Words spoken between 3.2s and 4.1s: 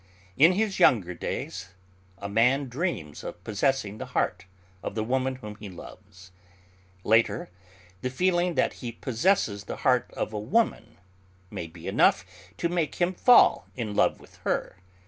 of possessing the